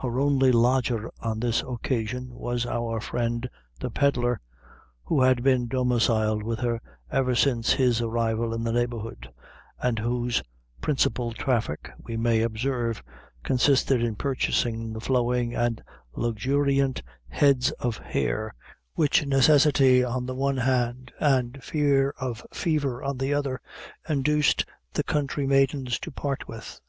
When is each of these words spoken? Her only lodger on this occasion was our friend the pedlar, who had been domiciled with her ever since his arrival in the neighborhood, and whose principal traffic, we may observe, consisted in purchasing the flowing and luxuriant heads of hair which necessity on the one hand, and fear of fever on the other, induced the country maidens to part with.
Her 0.00 0.20
only 0.20 0.52
lodger 0.52 1.10
on 1.22 1.40
this 1.40 1.64
occasion 1.66 2.28
was 2.34 2.66
our 2.66 3.00
friend 3.00 3.50
the 3.80 3.90
pedlar, 3.90 4.40
who 5.02 5.22
had 5.22 5.42
been 5.42 5.66
domiciled 5.66 6.44
with 6.44 6.60
her 6.60 6.80
ever 7.10 7.34
since 7.34 7.72
his 7.72 8.00
arrival 8.00 8.54
in 8.54 8.62
the 8.62 8.70
neighborhood, 8.70 9.28
and 9.82 9.98
whose 9.98 10.40
principal 10.80 11.32
traffic, 11.32 11.90
we 12.00 12.16
may 12.16 12.42
observe, 12.42 13.02
consisted 13.42 14.04
in 14.04 14.14
purchasing 14.14 14.92
the 14.92 15.00
flowing 15.00 15.52
and 15.52 15.82
luxuriant 16.14 17.02
heads 17.26 17.72
of 17.80 17.96
hair 17.98 18.54
which 18.94 19.26
necessity 19.26 20.04
on 20.04 20.26
the 20.26 20.34
one 20.36 20.58
hand, 20.58 21.10
and 21.18 21.60
fear 21.60 22.14
of 22.20 22.46
fever 22.52 23.02
on 23.02 23.18
the 23.18 23.34
other, 23.34 23.60
induced 24.08 24.64
the 24.92 25.02
country 25.02 25.44
maidens 25.44 25.98
to 25.98 26.12
part 26.12 26.46
with. 26.46 26.78